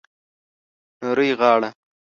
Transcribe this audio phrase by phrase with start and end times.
[0.99, 1.69] نرۍ غاړه